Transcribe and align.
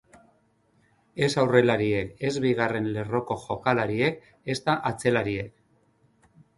Ez 1.27 1.29
aurrelariek, 1.41 2.09
ez 2.31 2.33
bigarren 2.47 2.89
lerroko 2.97 3.39
jokalariek 3.45 4.29
ezta 4.57 4.81
atzelariek. 4.93 5.59